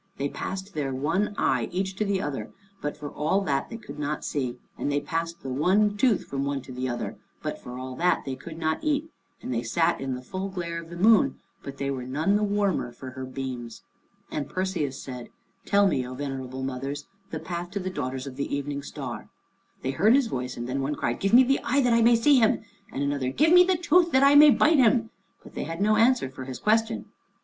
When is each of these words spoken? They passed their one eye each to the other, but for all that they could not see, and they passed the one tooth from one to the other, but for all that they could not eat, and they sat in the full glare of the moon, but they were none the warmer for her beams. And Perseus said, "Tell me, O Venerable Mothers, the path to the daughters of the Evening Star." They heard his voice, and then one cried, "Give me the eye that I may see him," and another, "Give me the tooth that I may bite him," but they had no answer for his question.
They 0.17 0.29
passed 0.29 0.73
their 0.73 0.91
one 0.95 1.35
eye 1.37 1.69
each 1.71 1.95
to 1.97 2.05
the 2.05 2.23
other, 2.23 2.49
but 2.81 2.97
for 2.97 3.11
all 3.11 3.41
that 3.41 3.69
they 3.69 3.77
could 3.77 3.99
not 3.99 4.25
see, 4.25 4.57
and 4.75 4.91
they 4.91 4.99
passed 4.99 5.43
the 5.43 5.53
one 5.53 5.95
tooth 5.95 6.23
from 6.25 6.43
one 6.43 6.59
to 6.61 6.71
the 6.71 6.89
other, 6.89 7.17
but 7.43 7.61
for 7.61 7.77
all 7.77 7.95
that 7.97 8.23
they 8.25 8.35
could 8.35 8.57
not 8.57 8.83
eat, 8.83 9.11
and 9.43 9.53
they 9.53 9.61
sat 9.61 10.01
in 10.01 10.15
the 10.15 10.23
full 10.23 10.49
glare 10.49 10.81
of 10.81 10.89
the 10.89 10.97
moon, 10.97 11.37
but 11.61 11.77
they 11.77 11.91
were 11.91 12.01
none 12.07 12.35
the 12.35 12.41
warmer 12.43 12.91
for 12.91 13.11
her 13.11 13.25
beams. 13.25 13.83
And 14.31 14.49
Perseus 14.49 14.99
said, 14.99 15.29
"Tell 15.67 15.85
me, 15.87 16.03
O 16.07 16.15
Venerable 16.15 16.63
Mothers, 16.63 17.05
the 17.29 17.39
path 17.39 17.69
to 17.69 17.79
the 17.79 17.91
daughters 17.91 18.25
of 18.25 18.37
the 18.37 18.55
Evening 18.55 18.81
Star." 18.81 19.29
They 19.83 19.91
heard 19.91 20.15
his 20.15 20.25
voice, 20.25 20.57
and 20.57 20.67
then 20.67 20.81
one 20.81 20.95
cried, 20.95 21.19
"Give 21.19 21.31
me 21.31 21.43
the 21.43 21.59
eye 21.63 21.79
that 21.81 21.93
I 21.93 22.01
may 22.01 22.15
see 22.15 22.39
him," 22.39 22.63
and 22.91 23.03
another, 23.03 23.29
"Give 23.29 23.53
me 23.53 23.63
the 23.63 23.77
tooth 23.77 24.11
that 24.13 24.23
I 24.23 24.33
may 24.33 24.49
bite 24.49 24.79
him," 24.79 25.11
but 25.43 25.53
they 25.53 25.65
had 25.65 25.79
no 25.79 25.95
answer 25.95 26.27
for 26.27 26.45
his 26.45 26.57
question. 26.57 27.05